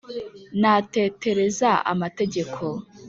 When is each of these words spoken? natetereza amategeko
natetereza 0.61 1.71
amategeko 1.91 2.65